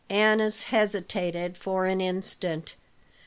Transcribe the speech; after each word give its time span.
Annas 0.09 0.63
hesitated 0.63 1.55
for 1.55 1.85
an 1.85 2.01
instant. 2.01 2.75